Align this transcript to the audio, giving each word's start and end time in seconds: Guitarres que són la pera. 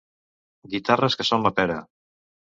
Guitarres 0.71 1.19
que 1.21 1.27
són 1.31 1.47
la 1.49 1.53
pera. 1.61 1.79